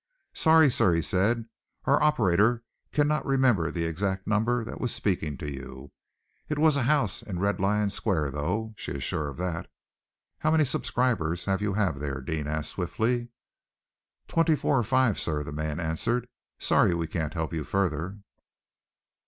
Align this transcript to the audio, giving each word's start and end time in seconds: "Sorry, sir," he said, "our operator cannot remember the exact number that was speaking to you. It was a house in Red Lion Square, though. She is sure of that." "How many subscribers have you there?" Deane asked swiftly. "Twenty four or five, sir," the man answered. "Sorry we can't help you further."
"Sorry, 0.33 0.71
sir," 0.71 0.95
he 0.95 1.01
said, 1.03 1.45
"our 1.85 2.01
operator 2.01 2.63
cannot 2.91 3.23
remember 3.23 3.69
the 3.69 3.85
exact 3.85 4.25
number 4.25 4.63
that 4.65 4.81
was 4.81 4.91
speaking 4.91 5.37
to 5.37 5.51
you. 5.51 5.91
It 6.49 6.57
was 6.57 6.75
a 6.75 6.81
house 6.89 7.21
in 7.21 7.37
Red 7.37 7.59
Lion 7.59 7.91
Square, 7.91 8.31
though. 8.31 8.73
She 8.77 8.93
is 8.93 9.03
sure 9.03 9.27
of 9.29 9.37
that." 9.37 9.69
"How 10.39 10.49
many 10.49 10.65
subscribers 10.65 11.45
have 11.45 11.61
you 11.61 11.75
there?" 11.75 12.19
Deane 12.19 12.47
asked 12.47 12.71
swiftly. 12.71 13.27
"Twenty 14.27 14.55
four 14.55 14.79
or 14.79 14.83
five, 14.83 15.19
sir," 15.19 15.43
the 15.43 15.51
man 15.53 15.79
answered. 15.79 16.27
"Sorry 16.57 16.95
we 16.95 17.05
can't 17.05 17.35
help 17.35 17.53
you 17.53 17.63
further." 17.63 18.17